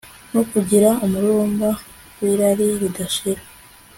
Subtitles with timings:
[0.33, 1.69] no kugira umururumba
[2.19, 3.41] wirari ridashira